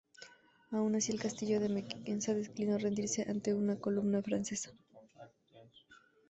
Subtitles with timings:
[0.71, 4.71] Aun así, el castillo de Mequinenza declinó rendirse ante una columna francesa.